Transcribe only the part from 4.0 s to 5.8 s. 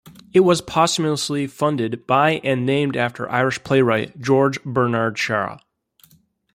George Bernard Shaw.